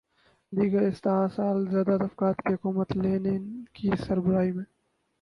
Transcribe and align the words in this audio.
دیگر 0.53 0.83
استحصال 0.87 1.57
زدہ 1.71 1.95
طبقات 1.97 2.37
کی 2.37 2.53
حکومت 2.53 2.89
لینن 2.97 3.43
کی 3.73 3.89
سربراہی 4.05 4.51
میں 4.51 4.63